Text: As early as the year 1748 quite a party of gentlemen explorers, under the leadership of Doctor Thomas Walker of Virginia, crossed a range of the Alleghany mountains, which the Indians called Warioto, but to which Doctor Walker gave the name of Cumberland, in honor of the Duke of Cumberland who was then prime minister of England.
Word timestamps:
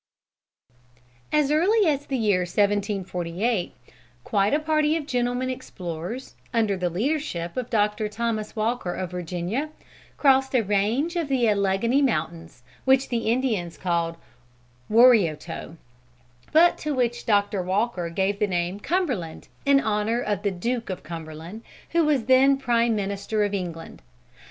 As 1.31 1.51
early 1.51 1.87
as 1.87 2.07
the 2.07 2.17
year 2.17 2.39
1748 2.39 3.75
quite 4.23 4.51
a 4.51 4.59
party 4.59 4.95
of 4.97 5.05
gentlemen 5.05 5.51
explorers, 5.51 6.33
under 6.51 6.75
the 6.75 6.89
leadership 6.89 7.55
of 7.55 7.69
Doctor 7.69 8.09
Thomas 8.09 8.55
Walker 8.55 8.95
of 8.95 9.11
Virginia, 9.11 9.69
crossed 10.17 10.55
a 10.55 10.63
range 10.63 11.15
of 11.15 11.27
the 11.27 11.47
Alleghany 11.47 12.01
mountains, 12.01 12.63
which 12.83 13.09
the 13.09 13.29
Indians 13.31 13.77
called 13.77 14.17
Warioto, 14.89 15.77
but 16.51 16.79
to 16.79 16.95
which 16.95 17.27
Doctor 17.27 17.61
Walker 17.61 18.09
gave 18.09 18.39
the 18.39 18.47
name 18.47 18.77
of 18.77 18.81
Cumberland, 18.81 19.49
in 19.67 19.79
honor 19.79 20.19
of 20.19 20.41
the 20.41 20.49
Duke 20.49 20.89
of 20.89 21.03
Cumberland 21.03 21.61
who 21.91 22.03
was 22.03 22.25
then 22.25 22.57
prime 22.57 22.95
minister 22.95 23.43
of 23.43 23.53
England. 23.53 24.01